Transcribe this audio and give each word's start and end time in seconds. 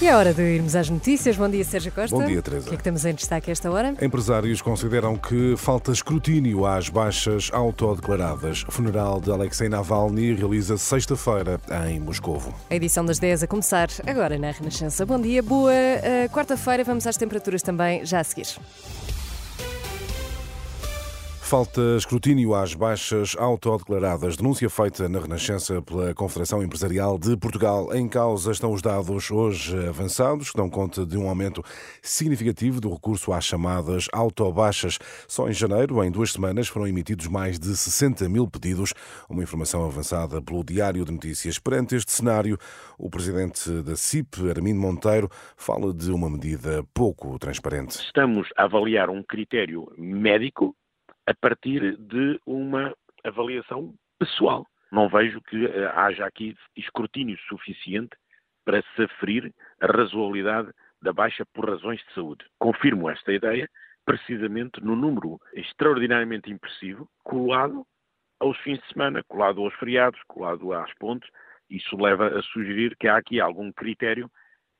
E 0.00 0.06
é 0.06 0.14
hora 0.14 0.32
de 0.32 0.40
irmos 0.42 0.76
às 0.76 0.88
notícias. 0.88 1.36
Bom 1.36 1.48
dia, 1.48 1.64
Sérgio 1.64 1.90
Costa. 1.90 2.16
Bom 2.16 2.24
dia, 2.24 2.40
Teresa. 2.40 2.66
O 2.66 2.68
que 2.68 2.74
é 2.76 2.78
que 2.78 2.84
temos 2.84 3.04
em 3.04 3.12
destaque 3.12 3.50
a 3.50 3.52
esta 3.52 3.68
hora? 3.68 3.96
Empresários 4.00 4.62
consideram 4.62 5.16
que 5.16 5.56
falta 5.56 5.90
escrutínio 5.90 6.64
às 6.64 6.88
baixas 6.88 7.50
autodeclaradas. 7.52 8.64
O 8.68 8.70
funeral 8.70 9.20
de 9.20 9.32
Alexei 9.32 9.68
Navalny 9.68 10.34
realiza 10.34 10.78
sexta-feira 10.78 11.60
em 11.88 11.98
Moscovo. 11.98 12.54
A 12.70 12.76
edição 12.76 13.04
das 13.04 13.18
10 13.18 13.42
a 13.42 13.46
começar 13.48 13.88
agora 14.06 14.38
na 14.38 14.52
Renascença. 14.52 15.04
Bom 15.04 15.20
dia, 15.20 15.42
boa 15.42 15.72
uh, 15.72 16.32
quarta-feira. 16.32 16.84
Vamos 16.84 17.04
às 17.04 17.16
temperaturas 17.16 17.60
também 17.60 18.06
já 18.06 18.20
a 18.20 18.24
seguir. 18.24 18.46
Falta 21.48 21.80
escrutínio 21.96 22.54
às 22.54 22.74
baixas 22.74 23.34
autodeclaradas. 23.38 24.36
Denúncia 24.36 24.68
feita 24.68 25.08
na 25.08 25.18
Renascença 25.18 25.80
pela 25.80 26.14
Confederação 26.14 26.62
Empresarial 26.62 27.18
de 27.18 27.38
Portugal. 27.38 27.88
Em 27.94 28.06
causa 28.06 28.52
estão 28.52 28.70
os 28.70 28.82
dados 28.82 29.30
hoje 29.30 29.74
avançados, 29.88 30.50
que 30.50 30.58
dão 30.58 30.68
conta 30.68 31.06
de 31.06 31.16
um 31.16 31.26
aumento 31.26 31.64
significativo 32.02 32.82
do 32.82 32.92
recurso 32.92 33.32
às 33.32 33.46
chamadas 33.46 34.08
autobaixas. 34.12 34.98
Só 35.26 35.48
em 35.48 35.54
janeiro, 35.54 36.04
em 36.04 36.10
duas 36.10 36.32
semanas, 36.32 36.68
foram 36.68 36.86
emitidos 36.86 37.26
mais 37.28 37.58
de 37.58 37.74
60 37.74 38.28
mil 38.28 38.46
pedidos. 38.46 38.92
Uma 39.26 39.42
informação 39.42 39.82
avançada 39.86 40.42
pelo 40.42 40.62
Diário 40.62 41.02
de 41.02 41.12
Notícias. 41.12 41.58
Perante 41.58 41.96
este 41.96 42.12
cenário, 42.12 42.58
o 42.98 43.08
presidente 43.08 43.70
da 43.80 43.96
CIP, 43.96 44.50
Armindo 44.50 44.82
Monteiro, 44.82 45.30
fala 45.56 45.94
de 45.94 46.12
uma 46.12 46.28
medida 46.28 46.84
pouco 46.92 47.38
transparente. 47.38 47.92
Estamos 48.04 48.50
a 48.54 48.64
avaliar 48.64 49.08
um 49.08 49.22
critério 49.22 49.90
médico 49.96 50.76
a 51.28 51.34
partir 51.34 51.94
de 51.98 52.40
uma 52.46 52.96
avaliação 53.22 53.94
pessoal. 54.18 54.66
Não 54.90 55.10
vejo 55.10 55.42
que 55.42 55.66
uh, 55.66 55.88
haja 55.94 56.24
aqui 56.24 56.56
escrutínio 56.74 57.36
suficiente 57.48 58.16
para 58.64 58.82
se 58.96 59.02
aferir 59.02 59.52
a 59.78 59.86
razoabilidade 59.86 60.70
da 61.02 61.12
baixa 61.12 61.44
por 61.52 61.68
razões 61.68 62.00
de 62.00 62.14
saúde. 62.14 62.46
Confirmo 62.58 63.10
esta 63.10 63.30
ideia 63.30 63.68
precisamente 64.06 64.82
no 64.82 64.96
número 64.96 65.38
extraordinariamente 65.52 66.50
impressivo 66.50 67.06
colado 67.22 67.86
aos 68.40 68.56
fins 68.60 68.78
de 68.78 68.88
semana, 68.94 69.22
colado 69.28 69.62
aos 69.62 69.74
feriados, 69.74 70.18
colado 70.26 70.72
às 70.72 70.92
pontes. 70.94 71.28
Isso 71.68 71.94
leva 71.94 72.38
a 72.38 72.42
sugerir 72.42 72.96
que 72.96 73.06
há 73.06 73.18
aqui 73.18 73.38
algum 73.38 73.70
critério 73.70 74.30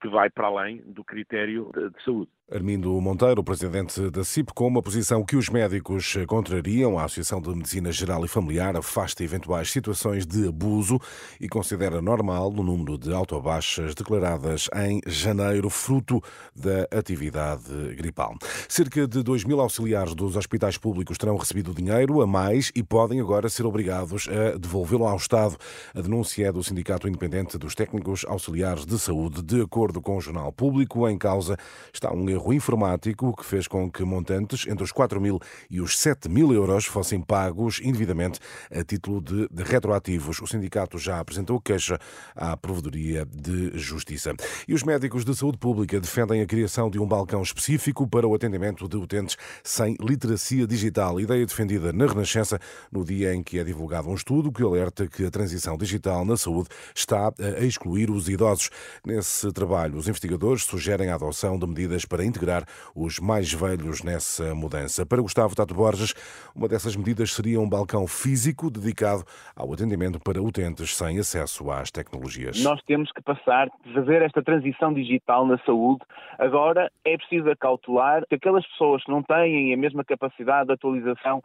que 0.00 0.06
vai 0.06 0.30
para 0.30 0.46
além 0.46 0.76
do 0.92 1.02
critério 1.02 1.72
de 1.74 2.04
saúde. 2.04 2.30
Armindo 2.48 2.92
Monteiro, 3.00 3.42
presidente 3.42 4.08
da 4.08 4.22
CIP, 4.22 4.54
com 4.54 4.68
uma 4.68 4.80
posição 4.80 5.24
que 5.24 5.34
os 5.34 5.48
médicos 5.48 6.16
contrariam. 6.28 6.96
A 6.96 7.02
Associação 7.02 7.40
de 7.40 7.48
Medicina 7.48 7.90
Geral 7.90 8.24
e 8.24 8.28
Familiar 8.28 8.76
afasta 8.76 9.24
eventuais 9.24 9.68
situações 9.68 10.24
de 10.24 10.46
abuso 10.46 11.00
e 11.40 11.48
considera 11.48 12.00
normal 12.00 12.52
o 12.52 12.62
número 12.62 12.96
de 12.96 13.12
autobaixas 13.12 13.96
declaradas 13.96 14.68
em 14.76 15.00
janeiro, 15.08 15.68
fruto 15.68 16.22
da 16.54 16.86
atividade 16.96 17.64
gripal. 17.96 18.36
Cerca 18.68 19.08
de 19.08 19.24
2 19.24 19.42
mil 19.42 19.60
auxiliares 19.60 20.14
dos 20.14 20.36
hospitais 20.36 20.78
públicos 20.78 21.18
terão 21.18 21.36
recebido 21.36 21.74
dinheiro 21.74 22.22
a 22.22 22.28
mais 22.28 22.70
e 22.76 22.82
podem 22.82 23.20
agora 23.20 23.48
ser 23.48 23.66
obrigados 23.66 24.28
a 24.28 24.56
devolvê-lo 24.56 25.04
ao 25.04 25.16
Estado. 25.16 25.56
A 25.92 26.00
denúncia 26.00 26.46
é 26.46 26.52
do 26.52 26.62
Sindicato 26.62 27.08
Independente 27.08 27.58
dos 27.58 27.74
Técnicos 27.74 28.24
Auxiliares 28.24 28.86
de 28.86 28.96
Saúde. 29.00 29.42
De 29.42 29.62
acordo 29.62 30.00
com 30.00 30.16
o 30.16 30.20
Jornal 30.20 30.52
Público, 30.52 31.08
em 31.08 31.18
causa 31.18 31.56
está 31.92 32.12
um 32.12 32.35
erro 32.36 32.52
informático 32.52 33.34
que 33.34 33.44
fez 33.44 33.66
com 33.66 33.90
que 33.90 34.04
montantes 34.04 34.66
entre 34.66 34.84
os 34.84 34.92
4 34.92 35.20
mil 35.20 35.40
e 35.68 35.80
os 35.80 35.98
7 35.98 36.28
mil 36.28 36.52
euros 36.52 36.84
fossem 36.84 37.20
pagos 37.20 37.80
indevidamente 37.82 38.38
a 38.70 38.84
título 38.84 39.20
de, 39.20 39.48
de 39.48 39.62
retroativos. 39.62 40.40
O 40.40 40.46
sindicato 40.46 40.98
já 40.98 41.18
apresentou 41.18 41.60
queixa 41.60 41.98
à 42.34 42.56
Provedoria 42.56 43.26
de 43.26 43.76
Justiça. 43.78 44.34
E 44.68 44.74
os 44.74 44.82
médicos 44.82 45.24
de 45.24 45.34
saúde 45.34 45.58
pública 45.58 46.00
defendem 46.00 46.42
a 46.42 46.46
criação 46.46 46.90
de 46.90 46.98
um 46.98 47.06
balcão 47.06 47.42
específico 47.42 48.06
para 48.06 48.26
o 48.26 48.34
atendimento 48.34 48.88
de 48.88 48.96
utentes 48.96 49.36
sem 49.64 49.96
literacia 50.00 50.66
digital. 50.66 51.18
Ideia 51.18 51.46
defendida 51.46 51.92
na 51.92 52.06
Renascença 52.06 52.60
no 52.92 53.04
dia 53.04 53.34
em 53.34 53.42
que 53.42 53.58
é 53.58 53.64
divulgado 53.64 54.08
um 54.08 54.14
estudo 54.14 54.52
que 54.52 54.62
alerta 54.62 55.06
que 55.06 55.24
a 55.24 55.30
transição 55.30 55.76
digital 55.76 56.24
na 56.24 56.36
saúde 56.36 56.68
está 56.94 57.32
a 57.38 57.64
excluir 57.64 58.10
os 58.10 58.28
idosos. 58.28 58.70
Nesse 59.04 59.50
trabalho, 59.52 59.96
os 59.96 60.06
investigadores 60.06 60.64
sugerem 60.64 61.10
a 61.10 61.14
adoção 61.14 61.58
de 61.58 61.66
medidas 61.66 62.04
para 62.04 62.24
integrar 62.26 62.64
os 62.94 63.18
mais 63.18 63.52
velhos 63.52 64.02
nessa 64.02 64.54
mudança. 64.54 65.06
Para 65.06 65.22
Gustavo 65.22 65.54
Tato 65.54 65.74
Borges, 65.74 66.14
uma 66.54 66.68
dessas 66.68 66.96
medidas 66.96 67.32
seria 67.32 67.60
um 67.60 67.68
balcão 67.68 68.06
físico 68.06 68.70
dedicado 68.70 69.24
ao 69.54 69.72
atendimento 69.72 70.18
para 70.20 70.42
utentes 70.42 70.96
sem 70.96 71.18
acesso 71.18 71.70
às 71.70 71.90
tecnologias. 71.90 72.62
Nós 72.62 72.82
temos 72.82 73.10
que 73.12 73.22
passar, 73.22 73.68
fazer 73.94 74.22
esta 74.22 74.42
transição 74.42 74.92
digital 74.92 75.46
na 75.46 75.58
saúde. 75.58 76.00
Agora 76.38 76.90
é 77.04 77.16
preciso 77.16 77.50
acautelar 77.50 78.26
que 78.28 78.34
aquelas 78.34 78.66
pessoas 78.66 79.02
que 79.04 79.10
não 79.10 79.22
têm 79.22 79.72
a 79.72 79.76
mesma 79.76 80.04
capacidade 80.04 80.66
de 80.66 80.74
atualização 80.74 81.42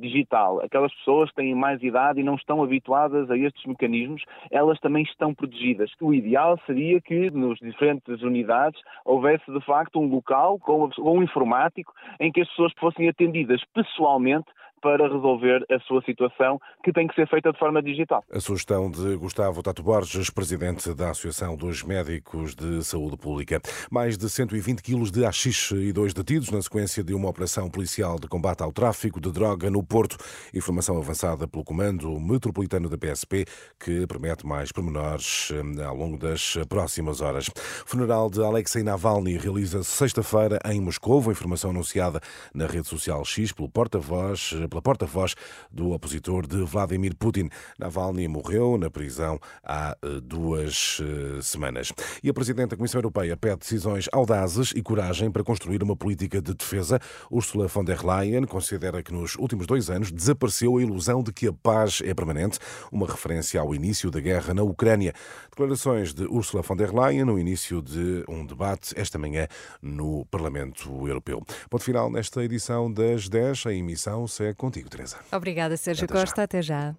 digital, 0.00 0.60
aquelas 0.62 0.92
pessoas 0.94 1.30
que 1.30 1.36
têm 1.36 1.54
mais 1.54 1.82
idade 1.82 2.20
e 2.20 2.22
não 2.22 2.34
estão 2.34 2.62
habituadas 2.62 3.30
a 3.30 3.36
estes 3.36 3.64
mecanismos, 3.66 4.22
elas 4.50 4.78
também 4.80 5.02
estão 5.02 5.34
protegidas. 5.34 5.90
O 6.00 6.14
ideal 6.14 6.58
seria 6.66 7.00
que 7.00 7.30
nos 7.30 7.58
diferentes 7.58 8.22
unidades 8.22 8.80
houvesse 9.04 9.50
de 9.50 9.60
facto 9.64 10.00
um 10.00 10.08
local 10.20 10.58
com 10.58 10.90
um 10.98 11.22
informático 11.22 11.92
em 12.20 12.30
que 12.30 12.42
as 12.42 12.48
pessoas 12.48 12.72
fossem 12.78 13.08
atendidas 13.08 13.62
pessoalmente 13.74 14.50
para 14.80 15.08
resolver 15.08 15.64
a 15.70 15.78
sua 15.80 16.02
situação, 16.02 16.60
que 16.82 16.92
tem 16.92 17.06
que 17.06 17.14
ser 17.14 17.28
feita 17.28 17.52
de 17.52 17.58
forma 17.58 17.82
digital. 17.82 18.24
A 18.32 18.40
sugestão 18.40 18.90
de 18.90 19.16
Gustavo 19.16 19.62
Tato 19.62 19.82
Borges, 19.82 20.30
presidente 20.30 20.94
da 20.94 21.10
Associação 21.10 21.56
dos 21.56 21.82
Médicos 21.82 22.54
de 22.54 22.82
Saúde 22.84 23.16
Pública. 23.16 23.60
Mais 23.90 24.16
de 24.16 24.28
120 24.28 24.82
quilos 24.82 25.10
de 25.10 25.24
haxixe 25.24 25.74
e 25.76 25.92
dois 25.92 26.14
detidos 26.14 26.50
na 26.50 26.62
sequência 26.62 27.04
de 27.04 27.14
uma 27.14 27.28
operação 27.28 27.70
policial 27.70 28.18
de 28.18 28.28
combate 28.28 28.62
ao 28.62 28.72
tráfico 28.72 29.20
de 29.20 29.30
droga 29.32 29.70
no 29.70 29.82
Porto. 29.82 30.16
Informação 30.54 30.96
avançada 30.96 31.46
pelo 31.46 31.64
Comando 31.64 32.18
Metropolitano 32.18 32.88
da 32.88 32.96
PSP, 32.96 33.44
que 33.78 34.06
promete 34.06 34.46
mais 34.46 34.72
pormenores 34.72 35.52
eh, 35.52 35.84
ao 35.84 35.96
longo 35.96 36.16
das 36.16 36.56
próximas 36.68 37.20
horas. 37.20 37.50
Funeral 37.86 38.30
de 38.30 38.42
Alexei 38.42 38.82
Navalny 38.82 39.36
realiza-se 39.36 39.90
sexta-feira 39.90 40.58
em 40.64 40.80
Moscou. 40.80 41.20
Informação 41.30 41.70
anunciada 41.70 42.20
na 42.54 42.66
rede 42.66 42.86
social 42.86 43.24
X 43.24 43.52
pelo 43.52 43.68
porta-voz 43.68 44.52
pela 44.70 44.80
porta-voz 44.80 45.34
do 45.70 45.90
opositor 45.90 46.46
de 46.46 46.62
Vladimir 46.64 47.14
Putin. 47.16 47.50
Navalny 47.78 48.28
morreu 48.28 48.78
na 48.78 48.88
prisão 48.88 49.38
há 49.62 49.96
eh, 50.02 50.20
duas 50.22 51.00
eh, 51.02 51.42
semanas. 51.42 51.92
E 52.22 52.30
a 52.30 52.32
Presidente 52.34 52.70
da 52.70 52.76
Comissão 52.76 53.00
Europeia 53.00 53.36
pede 53.36 53.58
decisões 53.58 54.08
audazes 54.12 54.72
e 54.74 54.82
coragem 54.82 55.30
para 55.30 55.44
construir 55.44 55.82
uma 55.82 55.96
política 55.96 56.40
de 56.40 56.54
defesa. 56.54 56.98
Ursula 57.30 57.66
von 57.66 57.84
der 57.84 58.04
Leyen 58.04 58.44
considera 58.44 59.02
que 59.02 59.12
nos 59.12 59.36
últimos 59.36 59.66
dois 59.66 59.90
anos 59.90 60.10
desapareceu 60.10 60.76
a 60.76 60.82
ilusão 60.82 61.22
de 61.22 61.32
que 61.32 61.48
a 61.48 61.52
paz 61.52 62.00
é 62.04 62.14
permanente, 62.14 62.58
uma 62.92 63.06
referência 63.06 63.60
ao 63.60 63.74
início 63.74 64.10
da 64.10 64.20
guerra 64.20 64.54
na 64.54 64.62
Ucrânia. 64.62 65.12
Declarações 65.50 66.14
de 66.14 66.24
Ursula 66.24 66.62
von 66.62 66.76
der 66.76 66.94
Leyen 66.94 67.24
no 67.24 67.38
início 67.38 67.82
de 67.82 68.24
um 68.28 68.46
debate 68.46 68.94
esta 68.96 69.18
manhã 69.18 69.48
no 69.82 70.24
Parlamento 70.26 70.88
Europeu. 71.08 71.42
Ponto 71.68 71.84
final 71.84 72.10
nesta 72.10 72.44
edição 72.44 72.92
das 72.92 73.28
10. 73.28 73.66
A 73.66 73.74
emissão 73.74 74.26
segue 74.26 74.54
contigo, 74.60 74.88
Teresa. 74.88 75.18
Obrigada, 75.32 75.76
Sérgio 75.76 76.04
Até 76.04 76.14
Costa. 76.14 76.40
Já. 76.40 76.44
Até 76.44 76.62
já. 76.62 76.96